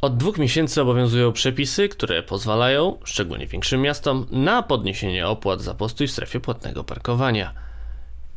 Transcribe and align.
Od 0.00 0.16
dwóch 0.16 0.38
miesięcy 0.38 0.82
obowiązują 0.82 1.32
przepisy, 1.32 1.88
które 1.88 2.22
pozwalają, 2.22 2.98
szczególnie 3.04 3.46
większym 3.46 3.80
miastom, 3.80 4.26
na 4.30 4.62
podniesienie 4.62 5.28
opłat 5.28 5.60
za 5.60 5.74
postój 5.74 6.06
w 6.06 6.10
strefie 6.10 6.40
płatnego 6.40 6.84
parkowania. 6.84 7.54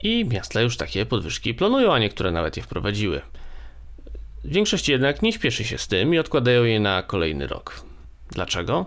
I 0.03 0.25
miasta 0.25 0.61
już 0.61 0.77
takie 0.77 1.05
podwyżki 1.05 1.53
planują, 1.53 1.93
a 1.93 1.99
niektóre 1.99 2.31
nawet 2.31 2.57
je 2.57 2.63
wprowadziły. 2.63 3.21
Większość 4.45 4.89
jednak 4.89 5.21
nie 5.21 5.33
śpieszy 5.33 5.63
się 5.63 5.77
z 5.77 5.87
tym 5.87 6.13
i 6.13 6.19
odkładają 6.19 6.63
je 6.63 6.79
na 6.79 7.03
kolejny 7.03 7.47
rok. 7.47 7.81
Dlaczego? 8.31 8.85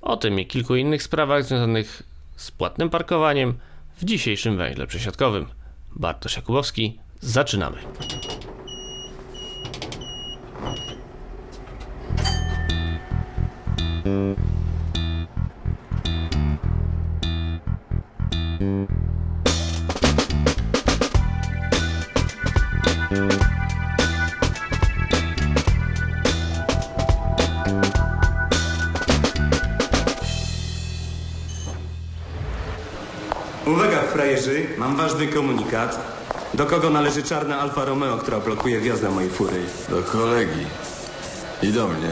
O 0.00 0.16
tym 0.16 0.40
i 0.40 0.46
kilku 0.46 0.76
innych 0.76 1.02
sprawach 1.02 1.44
związanych 1.44 2.02
z 2.36 2.50
płatnym 2.50 2.90
parkowaniem 2.90 3.54
w 3.96 4.04
dzisiejszym 4.04 4.56
węźle 4.56 4.86
przesiadkowym. 4.86 5.46
Bartosz 5.96 6.36
Jakubowski, 6.36 6.98
zaczynamy. 7.20 7.76
Uwaga, 33.70 34.02
frajerzy, 34.02 34.66
mam 34.78 34.96
ważny 34.96 35.28
komunikat. 35.28 36.00
Do 36.54 36.66
kogo 36.66 36.90
należy 36.90 37.22
czarna 37.22 37.60
Alfa 37.60 37.84
Romeo, 37.84 38.16
która 38.18 38.40
blokuje 38.40 38.80
wjazd 38.80 39.02
na 39.02 39.10
mojej 39.10 39.30
fury? 39.30 39.62
Do 39.88 40.02
kolegi. 40.02 40.66
I 41.62 41.72
do 41.72 41.88
mnie. 41.88 42.08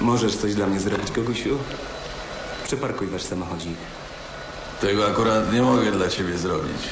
Możesz 0.00 0.36
coś 0.36 0.54
dla 0.54 0.66
mnie 0.66 0.80
zrobić, 0.80 1.12
Kogusiu? 1.12 1.58
Przeparkuj 2.64 3.06
wasz 3.06 3.22
samochodzik. 3.22 3.76
Tego 4.80 5.06
akurat 5.06 5.52
nie 5.52 5.62
mogę 5.62 5.92
dla 5.92 6.08
ciebie 6.08 6.38
zrobić. 6.38 6.82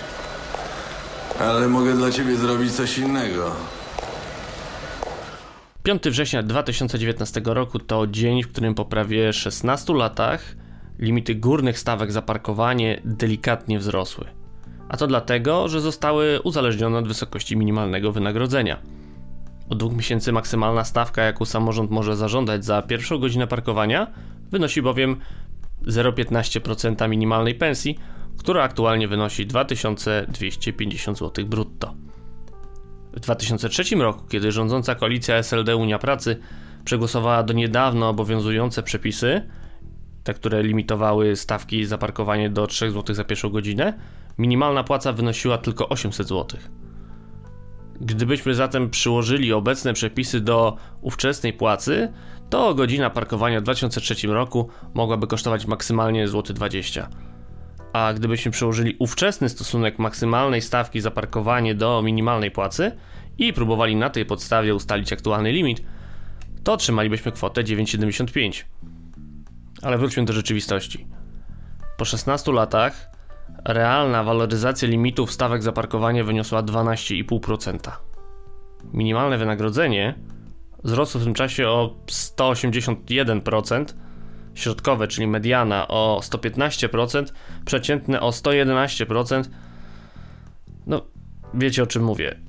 Ale 1.41 1.69
mogę 1.69 1.93
dla 1.93 2.11
ciebie 2.11 2.37
zrobić 2.37 2.77
coś 2.77 2.99
innego. 2.99 3.53
5 5.83 6.03
września 6.03 6.43
2019 6.43 7.43
roku 7.45 7.79
to 7.79 8.07
dzień, 8.07 8.43
w 8.43 8.49
którym 8.53 8.75
po 8.75 8.85
prawie 8.85 9.33
16 9.33 9.95
latach 9.95 10.57
limity 10.99 11.35
górnych 11.35 11.79
stawek 11.79 12.13
za 12.13 12.23
parkowanie 12.23 13.01
delikatnie 13.05 13.79
wzrosły. 13.79 14.25
A 14.89 14.97
to 14.97 15.07
dlatego, 15.07 15.69
że 15.69 15.81
zostały 15.81 16.41
uzależnione 16.43 16.99
od 16.99 17.09
wysokości 17.09 17.57
minimalnego 17.57 18.13
wynagrodzenia. 18.13 18.79
Od 19.69 19.79
dwóch 19.79 19.97
miesięcy 19.97 20.33
maksymalna 20.33 20.85
stawka, 20.85 21.23
jaką 21.23 21.45
samorząd 21.45 21.91
może 21.91 22.17
zażądać 22.17 22.65
za 22.65 22.83
pierwszą 22.83 23.19
godzinę 23.19 23.47
parkowania, 23.47 24.07
wynosi 24.51 24.83
bowiem 24.83 25.17
0,15% 25.87 27.09
minimalnej 27.09 27.55
pensji, 27.55 27.99
która 28.39 28.63
aktualnie 28.63 29.09
wynosi 29.09 29.47
2250 29.47 31.19
zł 31.19 31.47
brutto. 31.47 31.95
W 33.13 33.21
2003 33.21 33.97
roku, 33.97 34.27
kiedy 34.29 34.53
rządząca 34.53 34.95
koalicja 34.95 35.37
SLD 35.37 35.77
Unia 35.77 35.99
Pracy 35.99 36.37
przegłosowała 36.85 37.43
do 37.43 37.53
niedawno 37.53 38.09
obowiązujące 38.09 38.83
przepisy, 38.83 39.43
te, 40.25 40.35
które 40.35 40.63
limitowały 40.63 41.37
stawki 41.37 41.85
za 41.85 41.99
parkowanie 41.99 42.51
do 42.51 42.67
3 42.67 42.91
zł 42.91 43.15
za 43.15 43.25
pierwszą 43.25 43.51
godzinę, 43.51 43.99
minimalna 44.39 44.85
płaca 44.85 45.13
wynosiła 45.13 45.59
tylko 45.59 45.89
800 45.89 46.29
zł. 46.29 46.61
Gdybyśmy 48.01 48.55
zatem 48.55 48.91
przyłożyli 48.91 49.53
obecne 49.53 49.93
przepisy 49.93 50.41
do 50.41 50.77
ówczesnej 51.01 51.53
płacy, 51.53 52.13
to 52.51 52.75
godzina 52.75 53.11
parkowania 53.11 53.61
w 53.61 53.63
2003 53.63 54.27
roku 54.27 54.69
mogłaby 54.95 55.27
kosztować 55.27 55.67
maksymalnie 55.67 56.29
złoty 56.29 56.55
20 56.55 57.09
a 57.93 58.13
gdybyśmy 58.15 58.51
przełożyli 58.51 58.97
ówczesny 58.99 59.49
stosunek 59.49 59.99
maksymalnej 59.99 60.63
stawki 60.63 61.01
za 61.01 61.11
parkowanie 61.11 61.75
do 61.75 62.03
minimalnej 62.03 62.51
płacy 62.51 62.93
i 63.39 63.53
próbowali 63.53 63.97
na 63.97 64.11
tej 64.11 64.27
podstawie 64.27 64.75
ustalić 64.75 65.13
aktualny 65.13 65.53
limit, 65.53 65.83
to 66.65 66.73
otrzymalibyśmy 66.73 67.33
kwotę 67.33 67.65
9,75. 67.65 68.65
Ale 69.83 69.99
wróćmy 69.99 70.25
do 70.25 70.33
rzeczywistości. 70.33 71.07
Po 71.97 72.05
16 72.05 72.53
latach 72.53 73.11
realna 73.65 74.25
waloryzacja 74.25 74.89
limitów 74.89 75.33
stawek 75.33 75.63
za 75.63 75.73
parkowanie 75.73 76.25
wyniosła 76.25 76.63
12,5%. 76.63 77.91
Minimalne 78.93 79.39
wynagrodzenie 79.39 80.15
wzrosło 80.85 81.21
w 81.21 81.25
tym 81.25 81.35
czasie 81.35 81.69
o 81.69 81.97
181%, 82.07 83.85
środkowe, 84.55 85.09
czyli 85.09 85.27
mediana 85.27 85.89
o 85.89 86.21
115%, 86.23 87.25
przeciętne 87.65 88.21
o 88.21 88.31
111%. 88.31 89.45
No, 90.87 91.03
wiecie 91.55 91.83
o 91.83 91.87
czym 91.87 92.05
mówię. 92.05 92.41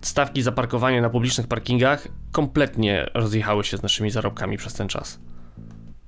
Stawki 0.00 0.42
za 0.42 0.52
parkowanie 0.52 1.00
na 1.00 1.10
publicznych 1.10 1.46
parkingach 1.46 2.08
kompletnie 2.32 3.06
rozjechały 3.14 3.64
się 3.64 3.76
z 3.76 3.82
naszymi 3.82 4.10
zarobkami 4.10 4.56
przez 4.56 4.74
ten 4.74 4.88
czas. 4.88 5.20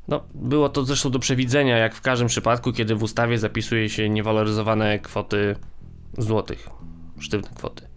No, 0.08 0.24
było 0.34 0.68
to 0.68 0.84
zresztą 0.84 1.10
do 1.10 1.18
przewidzenia, 1.18 1.78
jak 1.78 1.94
w 1.94 2.00
każdym 2.00 2.28
przypadku, 2.28 2.72
kiedy 2.72 2.94
w 2.94 3.02
ustawie 3.02 3.38
zapisuje 3.38 3.88
się 3.88 4.08
niewaloryzowane 4.08 4.98
kwoty 4.98 5.56
złotych, 6.18 6.68
sztywne 7.18 7.48
kwoty. 7.56 7.88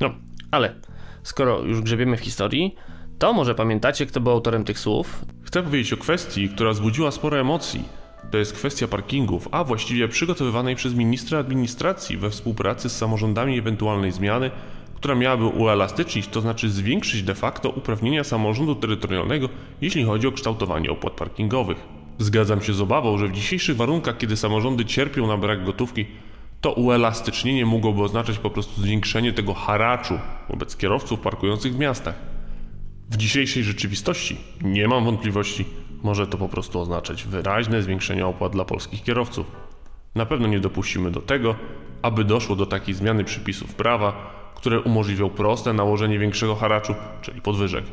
No, 0.00 0.14
ale 0.50 0.74
skoro 1.22 1.62
już 1.62 1.80
grzebiemy 1.80 2.16
w 2.16 2.20
historii, 2.20 2.74
to 3.18 3.32
może 3.32 3.54
pamiętacie, 3.54 4.06
kto 4.06 4.20
był 4.20 4.32
autorem 4.32 4.64
tych 4.64 4.78
słów? 4.78 5.24
Chcę 5.42 5.62
powiedzieć 5.62 5.92
o 5.92 5.96
kwestii, 5.96 6.48
która 6.48 6.72
wzbudziła 6.72 7.10
sporo 7.10 7.40
emocji. 7.40 7.84
To 8.30 8.38
jest 8.38 8.52
kwestia 8.52 8.88
parkingów, 8.88 9.48
a 9.50 9.64
właściwie 9.64 10.08
przygotowywanej 10.08 10.76
przez 10.76 10.94
ministra 10.94 11.38
administracji 11.38 12.16
we 12.16 12.30
współpracy 12.30 12.88
z 12.88 12.96
samorządami 12.96 13.58
ewentualnej 13.58 14.12
zmiany, 14.12 14.50
która 14.94 15.14
miałaby 15.14 15.44
uelastycznić, 15.44 16.28
to 16.28 16.40
znaczy 16.40 16.70
zwiększyć 16.70 17.22
de 17.22 17.34
facto 17.34 17.70
uprawnienia 17.70 18.24
samorządu 18.24 18.74
terytorialnego, 18.74 19.48
jeśli 19.80 20.04
chodzi 20.04 20.26
o 20.26 20.32
kształtowanie 20.32 20.90
opłat 20.90 21.12
parkingowych. 21.12 21.78
Zgadzam 22.18 22.62
się 22.62 22.72
z 22.72 22.80
obawą, 22.80 23.18
że 23.18 23.28
w 23.28 23.32
dzisiejszych 23.32 23.76
warunkach, 23.76 24.18
kiedy 24.18 24.36
samorządy 24.36 24.84
cierpią 24.84 25.26
na 25.26 25.36
brak 25.36 25.64
gotówki, 25.64 26.06
to 26.60 26.72
uelastycznienie 26.72 27.66
mogłoby 27.66 28.02
oznaczać 28.02 28.38
po 28.38 28.50
prostu 28.50 28.80
zwiększenie 28.80 29.32
tego 29.32 29.54
haraczu 29.54 30.18
wobec 30.48 30.76
kierowców 30.76 31.20
parkujących 31.20 31.74
w 31.74 31.78
miastach. 31.78 32.35
W 33.10 33.16
dzisiejszej 33.16 33.64
rzeczywistości, 33.64 34.36
nie 34.62 34.88
mam 34.88 35.04
wątpliwości, 35.04 35.64
może 36.02 36.26
to 36.26 36.38
po 36.38 36.48
prostu 36.48 36.80
oznaczać 36.80 37.24
wyraźne 37.24 37.82
zwiększenie 37.82 38.26
opłat 38.26 38.52
dla 38.52 38.64
polskich 38.64 39.02
kierowców. 39.02 39.46
Na 40.14 40.26
pewno 40.26 40.48
nie 40.48 40.60
dopuścimy 40.60 41.10
do 41.10 41.20
tego, 41.20 41.54
aby 42.02 42.24
doszło 42.24 42.56
do 42.56 42.66
takiej 42.66 42.94
zmiany 42.94 43.24
przepisów 43.24 43.74
prawa, 43.74 44.34
które 44.54 44.80
umożliwią 44.80 45.30
proste 45.30 45.72
nałożenie 45.72 46.18
większego 46.18 46.54
haraczu, 46.54 46.94
czyli 47.22 47.40
podwyżek. 47.40 47.84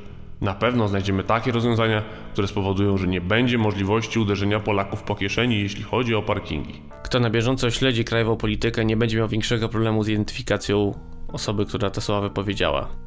Na 0.42 0.54
pewno 0.54 0.88
znajdziemy 0.88 1.24
takie 1.24 1.52
rozwiązania, 1.52 2.04
które 2.34 2.48
spowodują, 2.48 2.98
że 2.98 3.08
nie 3.08 3.22
będzie 3.22 3.58
możliwości 3.58 4.20
uderzenia 4.20 4.60
Polaków 4.60 5.04
po 5.04 5.16
kieszeni, 5.16 5.60
jeśli 5.60 5.84
chodzi 5.84 6.16
o 6.16 6.22
parkingi. 6.22 6.82
Kto 7.04 7.20
na 7.20 7.30
bieżąco 7.30 7.72
śledzi 7.72 8.06
krajową 8.06 8.38
politykę, 8.38 8.86
nie 8.86 8.98
będzie 8.98 9.18
miał 9.18 9.28
większego 9.28 9.70
problemu 9.70 10.04
z 10.04 10.08
identyfikacją 10.08 11.00
osoby, 11.28 11.66
która 11.66 11.90
te 11.90 12.02
słowa 12.02 12.22
wypowiedziała. 12.22 13.03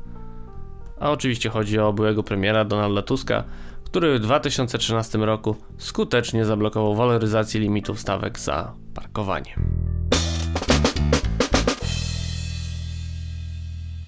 A 1.01 1.11
oczywiście 1.11 1.49
chodzi 1.51 1.79
o 1.79 1.93
byłego 1.93 2.23
premiera 2.23 2.65
Donalda 2.65 3.03
Tuska, 3.03 3.45
który 3.85 4.19
w 4.19 4.21
2013 4.21 5.19
roku 5.19 5.57
skutecznie 5.79 6.45
zablokował 6.45 6.95
waloryzację 6.95 7.61
limitów 7.61 8.01
stawek 8.01 8.39
za 8.39 8.73
parkowanie. 8.95 9.57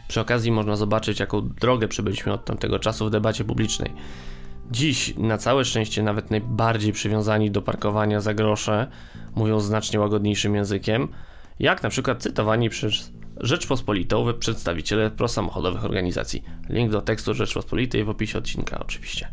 Przy 0.08 0.20
okazji 0.20 0.52
można 0.52 0.76
zobaczyć, 0.76 1.20
jaką 1.20 1.48
drogę 1.48 1.88
przybyliśmy 1.88 2.32
od 2.32 2.44
tamtego 2.44 2.78
czasu 2.78 3.06
w 3.06 3.10
debacie 3.10 3.44
publicznej. 3.44 3.92
Dziś, 4.70 5.14
na 5.16 5.38
całe 5.38 5.64
szczęście, 5.64 6.02
nawet 6.02 6.30
najbardziej 6.30 6.92
przywiązani 6.92 7.50
do 7.50 7.62
parkowania 7.62 8.20
za 8.20 8.34
grosze 8.34 8.86
mówią 9.34 9.60
znacznie 9.60 10.00
łagodniejszym 10.00 10.54
językiem, 10.54 11.08
jak 11.58 11.82
na 11.82 11.88
przykład 11.88 12.22
cytowani 12.22 12.70
przez 12.70 13.12
Rzeczpospolitą 13.40 14.34
przedstawiciele 14.38 15.10
prosamochodowych 15.10 15.84
organizacji. 15.84 16.44
Link 16.68 16.90
do 16.90 17.02
tekstu 17.02 17.34
Rzeczpospolitej 17.34 18.04
w 18.04 18.08
opisie 18.08 18.38
odcinka 18.38 18.78
oczywiście. 18.78 19.28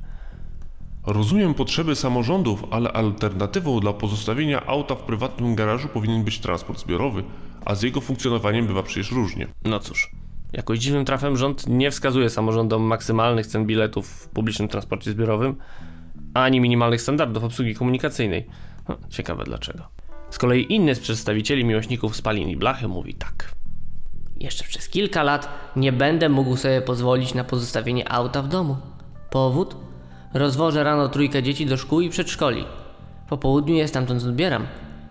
Rozumiem 1.06 1.54
potrzeby 1.54 1.96
samorządów, 1.96 2.64
ale 2.72 2.92
alternatywą 2.92 3.80
dla 3.80 3.94
pozostawienia 3.94 4.66
auta 4.66 4.96
w 4.96 5.04
prywatnym 5.04 5.56
garażu 5.56 5.88
powinien 5.88 6.24
być 6.24 6.40
transport 6.40 6.80
zbiorowy, 6.80 7.24
a 7.66 7.76
z 7.76 7.82
jego 7.82 8.02
funkcjonowaniem 8.02 8.68
bywa 8.68 8.84
przecież 8.84 9.12
różnie. 9.12 9.48
No 9.64 9.80
cóż, 9.80 10.12
jakoś 10.54 10.80
dziwnym 10.80 11.06
trafem 11.06 11.38
rząd 11.38 11.68
nie 11.68 11.92
wskazuje 11.92 12.30
samorządom 12.30 12.82
maksymalnych 12.82 13.48
cen 13.48 13.66
biletów 13.66 14.08
w 14.08 14.28
publicznym 14.28 14.68
transporcie 14.68 15.12
zbiorowym, 15.12 15.56
ani 16.34 16.62
minimalnych 16.62 17.02
standardów 17.02 17.44
obsługi 17.44 17.76
komunikacyjnej. 17.76 18.46
No, 18.90 18.98
ciekawe 19.10 19.44
dlaczego. 19.44 19.88
Z 20.30 20.38
kolei 20.38 20.74
inny 20.74 20.96
z 20.96 21.00
przedstawicieli 21.00 21.66
miłośników 21.66 22.16
spalin 22.16 22.50
i 22.50 22.58
blachy 22.58 22.88
mówi 22.88 23.14
tak. 23.14 23.55
Jeszcze 24.40 24.64
przez 24.64 24.90
kilka 24.90 25.24
lat 25.24 25.50
nie 25.76 25.92
będę 25.92 26.30
mógł 26.30 26.58
sobie 26.58 26.82
pozwolić 26.82 27.34
na 27.34 27.44
pozostawienie 27.44 28.12
auta 28.12 28.42
w 28.42 28.48
domu. 28.48 28.78
Powód? 29.30 29.76
Rozwożę 30.34 30.84
rano 30.84 31.10
trójkę 31.10 31.44
dzieci 31.44 31.66
do 31.66 31.78
szkół 31.78 32.02
i 32.02 32.10
przedszkoli. 32.10 32.66
Po 33.30 33.38
południu 33.38 33.76
je 33.76 33.88
stamtąd 33.88 34.24
odbieram. 34.24 34.68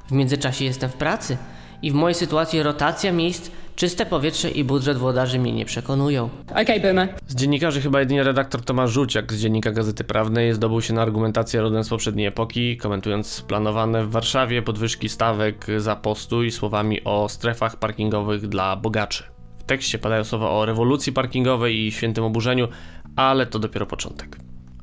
W 0.09 0.13
międzyczasie 0.13 0.65
jestem 0.65 0.91
w 0.91 0.95
pracy 0.95 1.37
i 1.83 1.91
w 1.91 1.95
mojej 1.95 2.15
sytuacji 2.15 2.63
rotacja 2.63 3.13
miejsc, 3.13 3.51
czyste 3.77 4.07
powietrze 4.07 4.51
i 4.51 4.65
budżet 4.65 4.99
włodarzy 4.99 5.39
mnie 5.39 5.53
nie 5.53 5.65
przekonują. 5.65 6.31
Okay, 6.51 6.81
Boomer. 6.81 7.15
Z 7.27 7.35
dziennikarzy 7.35 7.81
chyba 7.81 8.01
jedynie 8.01 8.23
redaktor 8.23 8.63
Tomasz 8.63 8.91
Żuciak 8.91 9.33
z 9.33 9.41
Dziennika 9.41 9.73
Gazety 9.73 10.05
Prawnej 10.05 10.53
zdobył 10.53 10.81
się 10.81 10.95
na 10.95 11.03
argumentację 11.03 11.61
rodem 11.61 11.85
z 11.85 11.89
poprzedniej 11.89 12.27
epoki, 12.27 12.77
komentując 12.77 13.43
planowane 13.43 14.05
w 14.05 14.11
Warszawie 14.11 14.63
podwyżki 14.63 15.09
stawek 15.09 15.67
za 15.79 15.97
postój 15.97 16.51
słowami 16.51 17.05
o 17.05 17.29
strefach 17.29 17.77
parkingowych 17.77 18.49
dla 18.49 18.77
bogaczy. 18.77 19.25
W 19.59 19.65
tekście 19.65 19.99
padają 19.99 20.25
słowa 20.25 20.51
o 20.51 20.67
rewolucji 20.67 21.13
parkingowej 21.13 21.87
i 21.87 21.93
świętym 21.93 22.25
oburzeniu, 22.25 22.69
ale 23.17 23.47
to 23.47 23.59
dopiero 23.59 23.87
początek. 23.87 24.37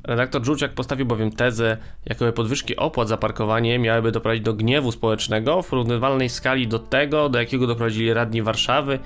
Redaktor 0.04 0.44
Żuciak 0.44 0.74
postawił 0.74 1.06
bowiem 1.06 1.30
tezę, 1.30 1.76
jakoby 2.06 2.32
podwyżki 2.32 2.76
opłat 2.76 3.08
za 3.08 3.16
parkowanie 3.16 3.78
miałyby 3.78 4.12
doprowadzić 4.12 4.44
do 4.44 4.54
gniewu 4.54 4.92
społecznego 4.92 5.62
w 5.62 5.68
porównywalnej 5.68 6.28
skali 6.28 6.68
do 6.68 6.78
tego, 6.78 7.28
do 7.28 7.38
jakiego 7.38 7.66
doprowadzili 7.66 8.14
radni 8.14 8.42
Warszawy 8.42 8.98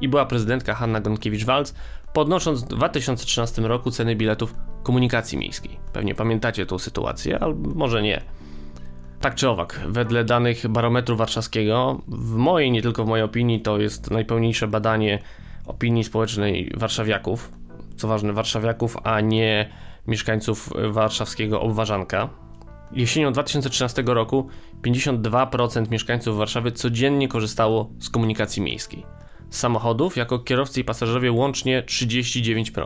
i 0.00 0.08
była 0.08 0.26
prezydentka 0.26 0.74
Hanna 0.74 1.00
Gronkiewicz-Waltz, 1.00 1.74
podnosząc 2.12 2.64
w 2.64 2.68
2013 2.68 3.62
roku 3.62 3.90
ceny 3.90 4.16
biletów 4.16 4.54
komunikacji 4.82 5.38
miejskiej. 5.38 5.78
Pewnie 5.92 6.14
pamiętacie 6.14 6.66
tą 6.66 6.78
sytuację, 6.78 7.38
albo 7.38 7.74
może 7.74 8.02
nie. 8.02 8.22
Tak 9.20 9.34
czy 9.34 9.48
owak, 9.48 9.80
wedle 9.88 10.24
danych 10.24 10.68
barometru 10.68 11.16
warszawskiego, 11.16 12.00
w 12.08 12.36
mojej, 12.36 12.70
nie 12.70 12.82
tylko 12.82 13.04
w 13.04 13.08
mojej 13.08 13.24
opinii, 13.24 13.60
to 13.60 13.78
jest 13.78 14.10
najpełniejsze 14.10 14.68
badanie 14.68 15.18
opinii 15.66 16.04
społecznej 16.04 16.72
warszawiaków, 16.76 17.52
co 17.96 18.08
ważne, 18.08 18.32
warszawiaków, 18.32 18.96
a 19.04 19.20
nie 19.20 19.70
mieszkańców 20.06 20.70
warszawskiego 20.90 21.60
Obwarzanka. 21.60 22.28
Jesienią 22.92 23.32
2013 23.32 24.02
roku 24.06 24.48
52% 24.82 25.90
mieszkańców 25.90 26.38
Warszawy 26.38 26.72
codziennie 26.72 27.28
korzystało 27.28 27.90
z 27.98 28.10
komunikacji 28.10 28.62
miejskiej. 28.62 29.06
Z 29.50 29.58
samochodów 29.58 30.16
jako 30.16 30.38
kierowcy 30.38 30.80
i 30.80 30.84
pasażerowie 30.84 31.32
łącznie 31.32 31.82
39%. 31.82 32.84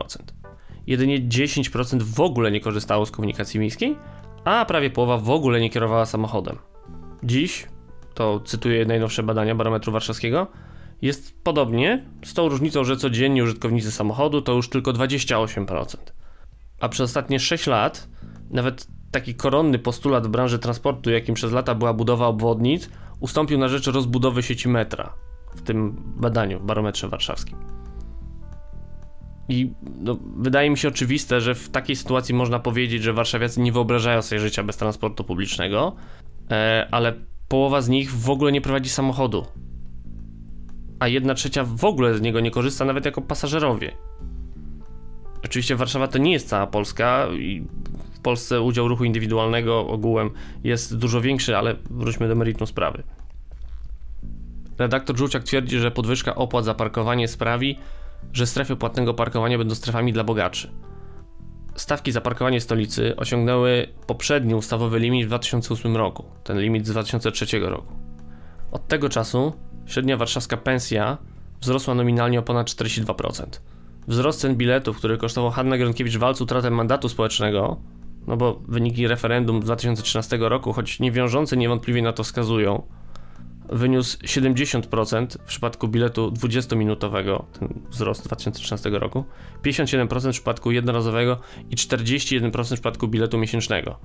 Jedynie 0.87 1.21
10% 1.21 2.01
w 2.01 2.19
ogóle 2.19 2.51
nie 2.51 2.61
korzystało 2.61 3.05
z 3.05 3.11
komunikacji 3.11 3.59
miejskiej, 3.59 3.97
a 4.45 4.65
prawie 4.65 4.89
połowa 4.89 5.17
w 5.17 5.29
ogóle 5.29 5.61
nie 5.61 5.69
kierowała 5.69 6.05
samochodem. 6.05 6.57
Dziś, 7.23 7.67
to 8.13 8.39
cytuję 8.39 8.85
najnowsze 8.85 9.23
badania 9.23 9.55
barometru 9.55 9.91
warszawskiego, 9.91 10.47
jest 11.01 11.43
podobnie, 11.43 12.05
z 12.25 12.33
tą 12.33 12.49
różnicą, 12.49 12.83
że 12.83 12.97
codziennie 12.97 13.43
użytkownicy 13.43 13.91
samochodu 13.91 14.41
to 14.41 14.53
już 14.53 14.69
tylko 14.69 14.93
28%. 14.93 15.97
A 16.79 16.89
przez 16.89 17.09
ostatnie 17.09 17.39
6 17.39 17.67
lat 17.67 18.07
nawet 18.51 18.87
taki 19.11 19.35
koronny 19.35 19.79
postulat 19.79 20.27
w 20.27 20.29
branży 20.29 20.59
transportu, 20.59 21.09
jakim 21.09 21.35
przez 21.35 21.51
lata 21.51 21.75
była 21.75 21.93
budowa 21.93 22.27
obwodnic, 22.27 22.89
ustąpił 23.19 23.57
na 23.57 23.67
rzecz 23.67 23.87
rozbudowy 23.87 24.43
sieci 24.43 24.69
metra 24.69 25.13
w 25.55 25.61
tym 25.61 25.95
badaniu, 26.15 26.59
barometrze 26.59 27.07
warszawskim. 27.07 27.57
I 29.49 29.73
no, 29.99 30.17
wydaje 30.37 30.69
mi 30.69 30.77
się 30.77 30.87
oczywiste, 30.87 31.41
że 31.41 31.55
w 31.55 31.69
takiej 31.69 31.95
sytuacji 31.95 32.35
można 32.35 32.59
powiedzieć, 32.59 33.03
że 33.03 33.13
warszawiacy 33.13 33.61
nie 33.61 33.71
wyobrażają 33.71 34.21
sobie 34.21 34.39
życia 34.39 34.63
bez 34.63 34.77
transportu 34.77 35.23
publicznego, 35.23 35.95
e, 36.51 36.87
ale 36.91 37.13
połowa 37.47 37.81
z 37.81 37.89
nich 37.89 38.11
w 38.11 38.29
ogóle 38.29 38.51
nie 38.51 38.61
prowadzi 38.61 38.89
samochodu. 38.89 39.45
A 40.99 41.07
jedna 41.07 41.33
trzecia 41.33 41.63
w 41.63 41.85
ogóle 41.85 42.17
z 42.17 42.21
niego 42.21 42.39
nie 42.39 42.51
korzysta, 42.51 42.85
nawet 42.85 43.05
jako 43.05 43.21
pasażerowie. 43.21 43.91
Oczywiście 45.43 45.75
Warszawa 45.75 46.07
to 46.07 46.17
nie 46.17 46.31
jest 46.31 46.49
cała 46.49 46.67
Polska 46.67 47.27
i 47.27 47.65
w 48.13 48.19
Polsce 48.19 48.61
udział 48.61 48.87
ruchu 48.87 49.03
indywidualnego 49.03 49.87
ogółem 49.87 50.29
jest 50.63 50.97
dużo 50.97 51.21
większy, 51.21 51.57
ale 51.57 51.75
wróćmy 51.89 52.27
do 52.27 52.35
meritum 52.35 52.67
sprawy. 52.67 53.03
Redaktor 54.77 55.17
Żółciak 55.17 55.43
twierdzi, 55.43 55.79
że 55.79 55.91
podwyżka 55.91 56.35
opłat 56.35 56.65
za 56.65 56.73
parkowanie 56.73 57.27
sprawi, 57.27 57.77
że 58.33 58.47
strefy 58.47 58.75
płatnego 58.75 59.13
parkowania 59.13 59.57
będą 59.57 59.75
strefami 59.75 60.13
dla 60.13 60.23
bogaczy. 60.23 60.71
Stawki 61.75 62.11
za 62.11 62.21
parkowanie 62.21 62.61
stolicy 62.61 63.15
osiągnęły 63.15 63.87
poprzedni 64.07 64.55
ustawowy 64.55 64.99
limit 64.99 65.25
w 65.25 65.27
2008 65.27 65.97
roku, 65.97 66.25
ten 66.43 66.59
limit 66.59 66.87
z 66.87 66.91
2003 66.91 67.59
roku. 67.59 67.93
Od 68.71 68.87
tego 68.87 69.09
czasu 69.09 69.53
średnia 69.85 70.17
warszawska 70.17 70.57
pensja 70.57 71.17
wzrosła 71.61 71.95
nominalnie 71.95 72.39
o 72.39 72.43
ponad 72.43 72.67
42%. 72.67 73.45
Wzrost 74.09 74.39
cen 74.39 74.55
biletów, 74.55 74.97
który 74.97 75.17
kosztował 75.17 75.51
Hanna 75.51 75.77
Gronkiewicz-Walc 75.77 76.41
utratę 76.41 76.71
mandatu 76.71 77.09
społecznego, 77.09 77.77
no 78.27 78.37
bo 78.37 78.61
wyniki 78.67 79.07
referendum 79.07 79.61
z 79.61 79.65
2013 79.65 80.37
roku, 80.41 80.73
choć 80.73 80.99
nie 80.99 81.11
wiążące 81.11 81.57
niewątpliwie 81.57 82.01
na 82.01 82.13
to 82.13 82.23
wskazują, 82.23 82.83
wyniósł 83.69 84.17
70% 84.17 85.37
w 85.39 85.43
przypadku 85.43 85.87
biletu 85.87 86.31
20-minutowego, 86.31 87.43
ten 87.59 87.81
wzrost 87.89 88.25
2013 88.25 88.89
roku, 88.89 89.25
57% 89.63 90.29
w 90.29 90.31
przypadku 90.31 90.71
jednorazowego 90.71 91.39
i 91.69 91.75
41% 91.75 92.65
w 92.65 92.73
przypadku 92.73 93.07
biletu 93.07 93.37
miesięcznego. 93.37 93.99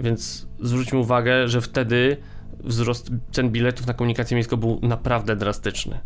Więc 0.00 0.48
zwróćmy 0.60 0.98
uwagę, 0.98 1.48
że 1.48 1.60
wtedy 1.60 2.16
wzrost 2.60 3.10
cen 3.32 3.50
biletów 3.50 3.86
na 3.86 3.94
komunikację 3.94 4.34
miejską 4.34 4.56
był 4.56 4.80
naprawdę 4.82 5.36
drastyczny. 5.36 6.00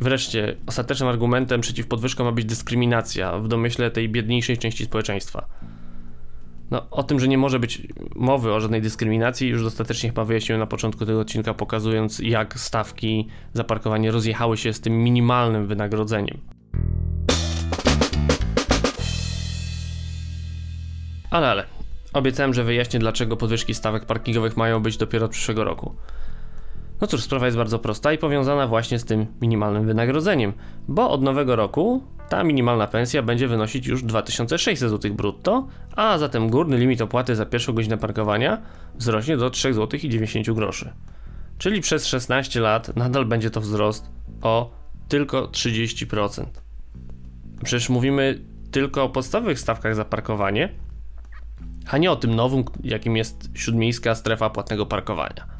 Wreszcie, 0.00 0.56
ostatecznym 0.66 1.08
argumentem 1.08 1.60
przeciw 1.60 1.86
podwyżkom 1.86 2.26
ma 2.26 2.32
być 2.32 2.44
dyskryminacja 2.44 3.38
w 3.38 3.48
domyśle 3.48 3.90
tej 3.90 4.08
biedniejszej 4.08 4.58
części 4.58 4.84
społeczeństwa. 4.84 5.48
No, 6.70 6.90
o 6.90 7.02
tym, 7.02 7.20
że 7.20 7.28
nie 7.28 7.38
może 7.38 7.58
być 7.58 7.82
mowy 8.14 8.52
o 8.52 8.60
żadnej 8.60 8.82
dyskryminacji, 8.82 9.48
już 9.48 9.62
dostatecznie 9.62 10.08
chyba 10.08 10.24
wyjaśniłem 10.24 10.60
na 10.60 10.66
początku 10.66 11.06
tego 11.06 11.20
odcinka, 11.20 11.54
pokazując, 11.54 12.18
jak 12.18 12.60
stawki 12.60 13.28
za 13.52 13.64
parkowanie 13.64 14.10
rozjechały 14.10 14.56
się 14.56 14.72
z 14.72 14.80
tym 14.80 15.02
minimalnym 15.02 15.66
wynagrodzeniem. 15.66 16.38
Ale, 21.30 21.50
ale. 21.50 21.64
Obiecałem, 22.12 22.54
że 22.54 22.64
wyjaśnię, 22.64 23.00
dlaczego 23.00 23.36
podwyżki 23.36 23.74
stawek 23.74 24.04
parkingowych 24.04 24.56
mają 24.56 24.82
być 24.82 24.96
dopiero 24.96 25.26
od 25.26 25.32
przyszłego 25.32 25.64
roku. 25.64 25.96
No 27.00 27.06
cóż, 27.06 27.22
sprawa 27.22 27.46
jest 27.46 27.58
bardzo 27.58 27.78
prosta 27.78 28.12
i 28.12 28.18
powiązana 28.18 28.66
właśnie 28.66 28.98
z 28.98 29.04
tym 29.04 29.26
minimalnym 29.40 29.86
wynagrodzeniem, 29.86 30.52
bo 30.88 31.10
od 31.10 31.22
nowego 31.22 31.56
roku 31.56 32.02
ta 32.28 32.44
minimalna 32.44 32.86
pensja 32.86 33.22
będzie 33.22 33.48
wynosić 33.48 33.86
już 33.86 34.02
2600 34.02 34.90
zł 34.90 35.14
brutto, 35.14 35.66
a 35.96 36.18
zatem 36.18 36.50
górny 36.50 36.78
limit 36.78 37.00
opłaty 37.02 37.36
za 37.36 37.46
pierwszą 37.46 37.72
godzinę 37.72 37.98
parkowania 37.98 38.62
wzrośnie 38.94 39.36
do 39.36 39.50
3,90 39.50 40.44
zł 40.44 40.54
groszy. 40.54 40.92
Czyli 41.58 41.80
przez 41.80 42.06
16 42.06 42.60
lat 42.60 42.96
nadal 42.96 43.24
będzie 43.24 43.50
to 43.50 43.60
wzrost 43.60 44.10
o 44.42 44.70
tylko 45.08 45.46
30%. 45.46 46.44
Przecież 47.64 47.88
mówimy 47.88 48.44
tylko 48.70 49.04
o 49.04 49.08
podstawowych 49.08 49.60
stawkach 49.60 49.94
za 49.94 50.04
parkowanie, 50.04 50.68
a 51.90 51.98
nie 51.98 52.10
o 52.10 52.16
tym 52.16 52.34
nowym, 52.34 52.64
jakim 52.84 53.16
jest 53.16 53.50
śródmiejska 53.54 54.14
strefa 54.14 54.50
płatnego 54.50 54.86
parkowania. 54.86 55.57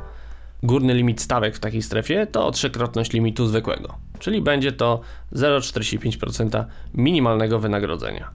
Górny 0.62 0.95
limit 0.95 1.21
stawek 1.21 1.57
w 1.57 1.61
takiej 1.61 1.83
strefie 1.83 2.27
to 2.27 2.50
trzykrotność 2.50 3.12
limitu 3.12 3.47
zwykłego, 3.47 3.95
czyli 4.19 4.43
będzie 4.43 4.73
to 4.73 5.00
0,45% 5.33 6.65
minimalnego 6.95 7.59
wynagrodzenia. 7.59 8.31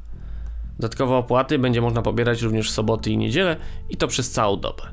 Dodatkowe 0.79 1.15
opłaty 1.15 1.59
będzie 1.59 1.81
można 1.81 2.01
pobierać 2.01 2.41
również 2.41 2.69
w 2.69 2.73
soboty 2.73 3.11
i 3.11 3.17
niedzielę 3.17 3.57
i 3.89 3.97
to 3.97 4.07
przez 4.07 4.31
całą 4.31 4.59
dobę. 4.59 4.83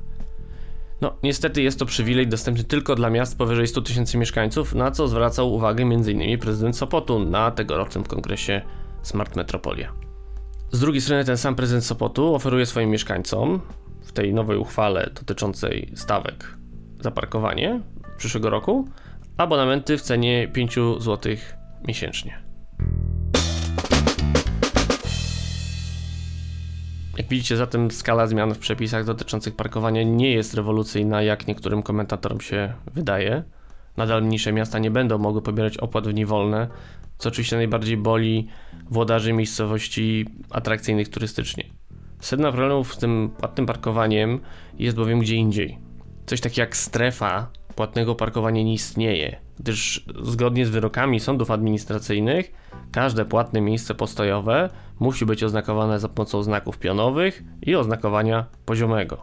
No, 1.01 1.17
niestety 1.23 1.63
jest 1.63 1.79
to 1.79 1.87
przywilej 1.87 2.29
dostępny 2.29 2.65
tylko 2.65 2.95
dla 2.95 3.11
miast 3.11 3.39
powyżej 3.39 3.67
100 3.67 3.83
tysięcy 3.83 4.19
mieszkańców, 4.19 4.75
na 4.75 4.91
co 4.91 5.09
zwracał 5.09 5.55
uwagę 5.55 5.85
m.in. 5.85 6.39
prezydent 6.39 6.77
Sopotu 6.77 7.19
na 7.19 7.51
tegorocznym 7.51 8.05
kongresie 8.05 8.63
Smart 9.03 9.37
Metropolia. 9.37 9.93
Z 10.73 10.81
drugiej 10.81 11.01
strony 11.01 11.25
ten 11.25 11.37
sam 11.37 11.55
prezydent 11.55 11.85
Sopotu 11.85 12.35
oferuje 12.35 12.67
swoim 12.67 12.91
mieszkańcom 12.91 13.61
w 14.03 14.13
tej 14.13 14.35
nowej 14.35 14.59
uchwale 14.59 15.11
dotyczącej 15.15 15.93
stawek 15.95 16.60
za 17.03 17.11
parkowanie 17.11 17.81
przyszłego 18.17 18.51
roku, 18.51 18.89
abonamenty 19.37 19.99
w 19.99 20.03
cenie 20.03 20.49
5 20.49 20.75
zł 20.99 21.37
miesięcznie. 21.89 22.51
Jak 27.19 27.29
widzicie, 27.29 27.57
zatem 27.57 27.91
skala 27.91 28.27
zmian 28.27 28.55
w 28.55 28.59
przepisach 28.59 29.05
dotyczących 29.05 29.57
parkowania 29.57 30.03
nie 30.03 30.33
jest 30.33 30.55
rewolucyjna, 30.55 31.23
jak 31.23 31.47
niektórym 31.47 31.83
komentatorom 31.83 32.41
się 32.41 32.73
wydaje. 32.95 33.43
Nadal 33.97 34.23
mniejsze 34.23 34.53
miasta 34.53 34.79
nie 34.79 34.91
będą 34.91 35.19
mogły 35.19 35.43
pobierać 35.43 35.79
opłat 35.79 36.09
w 36.09 36.15
niewolne, 36.15 36.69
co 37.19 37.29
oczywiście 37.29 37.57
najbardziej 37.57 37.97
boli 37.97 38.49
włodarzy 38.91 39.33
miejscowości 39.33 40.27
atrakcyjnych 40.51 41.09
turystycznie. 41.09 41.65
Sedna 42.21 42.53
problemów 42.53 42.95
z 42.95 42.99
tym 42.99 43.31
płatnym 43.39 43.67
parkowaniem 43.67 44.41
jest 44.79 44.97
bowiem 44.97 45.19
gdzie 45.19 45.35
indziej 45.35 45.90
coś 46.31 46.41
takiego 46.41 46.61
jak 46.61 46.77
strefa 46.77 47.51
płatnego 47.75 48.15
parkowania 48.15 48.63
nie 48.63 48.75
istnieje, 48.75 49.41
gdyż 49.59 50.05
zgodnie 50.23 50.67
z 50.67 50.71
wyrokami 50.71 51.21
sądów 51.21 51.51
administracyjnych 51.51 52.53
każde 52.93 53.25
płatne 53.25 53.61
miejsce 53.61 53.95
postojowe 53.95 54.71
musi 55.01 55.27
być 55.27 55.45
oznakowane 55.45 56.01
za 56.01 56.09
pomocą 56.09 56.43
znaków 56.43 56.79
pionowych 56.79 57.43
i 57.63 57.75
oznakowania 57.75 58.47
poziomego. 58.65 59.23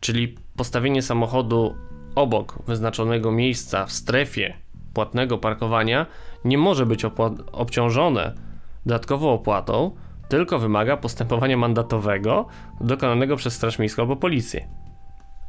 Czyli 0.00 0.36
postawienie 0.56 1.02
samochodu 1.02 1.74
obok 2.14 2.58
wyznaczonego 2.66 3.32
miejsca 3.32 3.86
w 3.86 3.92
strefie 3.92 4.54
płatnego 4.94 5.38
parkowania 5.38 6.06
nie 6.44 6.58
może 6.58 6.86
być 6.86 7.04
obciążone 7.52 8.34
dodatkową 8.86 9.30
opłatą, 9.30 9.96
tylko 10.28 10.58
wymaga 10.58 10.96
postępowania 10.96 11.56
mandatowego 11.56 12.46
dokonanego 12.80 13.36
przez 13.36 13.54
Straż 13.54 13.78
Miejską 13.78 14.02
albo 14.02 14.16
Policję. 14.16 14.89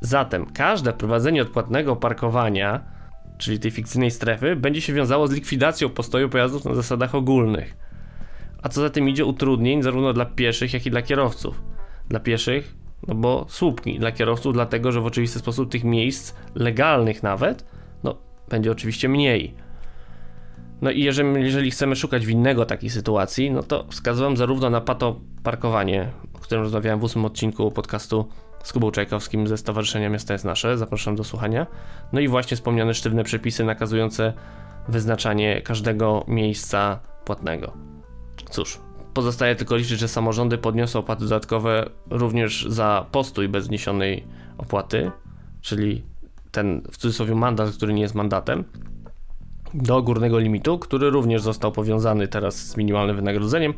Zatem 0.01 0.46
każde 0.46 0.91
wprowadzenie 0.91 1.41
odpłatnego 1.41 1.96
parkowania, 1.96 2.84
czyli 3.38 3.60
tej 3.60 3.72
fikcyjnej 3.72 4.12
strefy, 4.12 4.55
będzie 4.55 4.81
się 4.81 4.93
wiązało 4.93 5.27
z 5.27 5.31
likwidacją 5.31 5.89
postoju 5.89 6.29
pojazdów 6.29 6.65
na 6.65 6.74
zasadach 6.74 7.15
ogólnych. 7.15 7.77
A 8.63 8.70
co 8.70 8.81
za 8.81 8.89
tym 8.89 9.10
idzie 9.10 9.25
utrudnień 9.25 9.84
zarówno 9.84 10.13
dla 10.13 10.25
pieszych, 10.25 10.74
jak 10.74 10.86
i 10.86 10.91
dla 10.91 11.01
kierowców. 11.01 11.62
Dla 12.10 12.20
pieszych, 12.20 12.75
no 13.08 13.15
bo 13.15 13.46
słupki, 13.50 14.00
dla 14.00 14.12
kierowców 14.12 14.53
dlatego, 14.53 14.91
że 14.91 15.01
w 15.01 15.05
oczywisty 15.05 15.39
sposób 15.39 15.72
tych 15.72 15.84
miejsc, 15.84 16.36
legalnych 16.55 17.24
nawet, 17.24 17.65
no 18.03 18.17
będzie 18.50 18.72
oczywiście 18.72 19.10
mniej. 19.10 19.53
No 20.81 20.91
i 20.91 21.03
jeżeli, 21.03 21.43
jeżeli 21.43 21.72
chcemy 21.72 21.96
szukać 21.96 22.25
winnego 22.25 22.65
takiej 22.65 22.89
sytuacji, 22.89 23.51
no 23.51 23.63
to 23.63 23.86
wskazywam 23.89 24.38
zarówno 24.38 24.70
na 24.70 24.81
pato 24.81 25.20
parkowanie, 25.43 26.12
o 26.34 26.39
którym 26.39 26.63
rozmawiałem 26.63 27.00
w 27.00 27.03
ósmym 27.03 27.25
odcinku 27.25 27.72
podcastu 27.72 28.27
z 28.63 28.74
Kubą 28.74 28.91
Czajkowskim 28.91 29.48
ze 29.48 29.58
Stowarzyszenia 29.58 30.10
Miasta 30.10 30.34
jest 30.34 30.46
Nasze, 30.46 30.77
zapraszam 30.77 31.15
do 31.15 31.24
słuchania. 31.24 31.68
No 32.13 32.20
i 32.20 32.27
właśnie 32.27 32.58
wspomniane 32.58 32.94
sztywne 32.94 33.24
przepisy 33.24 33.65
nakazujące 33.65 34.34
wyznaczanie 34.88 35.62
każdego 35.62 36.25
miejsca 36.27 37.00
płatnego. 37.25 37.74
Cóż, 38.50 38.80
pozostaje 39.13 39.56
tylko 39.56 39.75
liczyć, 39.75 40.00
że 40.00 40.08
samorządy 40.08 40.58
podniosą 40.58 41.00
opłaty 41.00 41.24
dodatkowe 41.24 41.89
również 42.10 42.65
za 42.70 43.06
postój 43.12 43.50
bez 43.50 43.68
wniesionej 43.68 44.27
opłaty, 44.58 45.12
czyli 45.62 46.03
ten 46.51 46.82
w 46.91 46.98
cudzysłowie 46.98 47.36
mandat, 47.36 47.72
który 47.72 47.94
nie 47.94 48.01
jest 48.01 48.15
mandatem, 48.15 48.63
do 49.74 50.01
górnego 50.01 50.39
limitu, 50.39 50.80
który 50.80 51.10
również 51.10 51.41
został 51.41 51.72
powiązany 51.72 52.27
teraz 52.27 52.56
z 52.56 52.77
minimalnym 52.77 53.15
wynagrodzeniem 53.15 53.74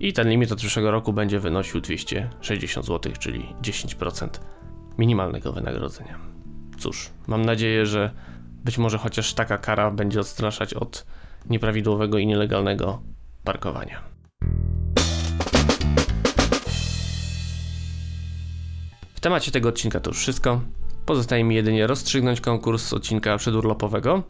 i 0.00 0.12
ten 0.12 0.28
limit 0.28 0.52
od 0.52 0.58
przyszłego 0.58 0.90
roku 0.90 1.12
będzie 1.12 1.40
wynosił 1.40 1.80
260 1.80 2.86
zł, 2.86 3.12
czyli 3.18 3.46
10% 3.62 4.28
minimalnego 4.98 5.52
wynagrodzenia. 5.52 6.18
Cóż, 6.78 7.10
mam 7.26 7.44
nadzieję, 7.44 7.86
że 7.86 8.10
być 8.64 8.78
może 8.78 8.98
chociaż 8.98 9.34
taka 9.34 9.58
kara 9.58 9.90
będzie 9.90 10.20
odstraszać 10.20 10.74
od 10.74 11.06
nieprawidłowego 11.50 12.18
i 12.18 12.26
nielegalnego 12.26 13.02
parkowania. 13.44 14.02
W 19.14 19.20
temacie 19.20 19.50
tego 19.50 19.68
odcinka 19.68 20.00
to 20.00 20.10
już 20.10 20.18
wszystko. 20.18 20.60
Pozostaje 21.06 21.44
mi 21.44 21.54
jedynie 21.54 21.86
rozstrzygnąć 21.86 22.40
konkurs 22.40 22.92
odcinka 22.92 23.36
przedurlopowego. 23.36 24.22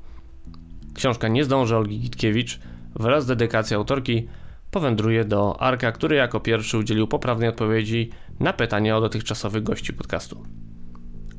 Książka 0.94 1.28
Nie 1.28 1.44
zdąży 1.44 1.76
Olgi 1.76 1.98
Gitkiewicz 1.98 2.60
wraz 2.94 3.24
z 3.24 3.26
dedykacją 3.26 3.78
autorki 3.78 4.28
powędruje 4.70 5.24
do 5.24 5.60
Arka, 5.62 5.92
który 5.92 6.16
jako 6.16 6.40
pierwszy 6.40 6.78
udzielił 6.78 7.08
poprawnej 7.08 7.48
odpowiedzi 7.48 8.10
na 8.40 8.52
pytania 8.52 8.96
o 8.96 9.00
dotychczasowych 9.00 9.62
gości 9.62 9.92
podcastu. 9.92 10.42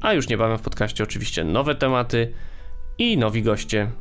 A 0.02 0.14
już 0.14 0.30
niebawem 0.30 0.58
w 0.58 0.62
podcaście 0.62 1.04
oczywiście 1.04 1.44
nowe 1.44 1.76
tematy 1.76 2.34
i 2.98 3.18
nowi 3.18 3.44
goście. 3.44 3.92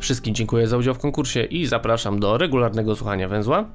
Wszystkim 0.00 0.34
dziękuję 0.34 0.66
za 0.66 0.76
udział 0.76 0.94
w 0.94 0.98
konkursie 0.98 1.42
i 1.44 1.66
zapraszam 1.66 2.20
do 2.20 2.38
regularnego 2.38 2.96
słuchania 2.96 3.28
węzła. 3.28 3.70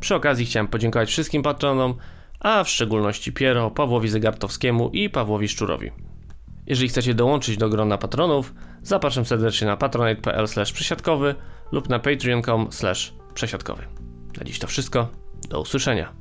Przy 0.00 0.14
okazji 0.14 0.46
chciałem 0.46 0.68
podziękować 0.68 1.08
wszystkim 1.08 1.42
patronom, 1.42 1.94
a 2.40 2.64
w 2.64 2.68
szczególności 2.68 3.32
Piero, 3.32 3.70
Pawłowi 3.70 4.08
Zegartowskiemu 4.08 4.90
i 4.90 5.10
Pawłowi 5.10 5.48
Szczurowi. 5.48 5.90
Jeżeli 6.70 6.88
chcecie 6.88 7.14
dołączyć 7.14 7.56
do 7.56 7.68
grona 7.68 7.98
patronów, 7.98 8.54
zapraszam 8.82 9.24
serdecznie 9.24 9.66
na 9.66 9.76
patronite.pl 9.76 10.46
przesiadkowy 10.72 11.34
lub 11.72 11.88
na 11.88 11.98
patreon.com 11.98 12.68
przesiadkowy. 13.34 13.86
Na 14.38 14.44
dziś 14.44 14.58
to 14.58 14.66
wszystko. 14.66 15.08
Do 15.48 15.60
usłyszenia. 15.60 16.19